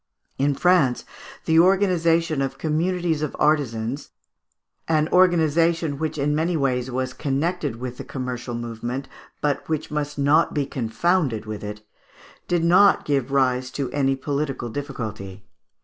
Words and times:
In 0.39 0.55
France 0.55 1.05
the 1.45 1.59
organization 1.59 2.41
of 2.41 2.57
communities 2.57 3.21
of 3.21 3.35
artisans, 3.37 4.09
an 4.87 5.07
organization 5.09 5.99
which 5.99 6.17
in 6.17 6.33
many 6.33 6.57
ways 6.57 6.89
was 6.89 7.13
connected 7.13 7.75
with 7.75 7.97
the 7.97 8.03
commercial 8.03 8.55
movement, 8.55 9.07
but 9.41 9.69
which 9.69 9.91
must 9.91 10.17
not 10.17 10.55
be 10.55 10.65
confounded 10.65 11.45
with 11.45 11.63
it, 11.63 11.83
did 12.47 12.63
not 12.63 13.05
give 13.05 13.29
rise 13.31 13.69
to 13.77 13.91
any 13.91 14.15
political 14.15 14.69
difficulty. 14.69 15.45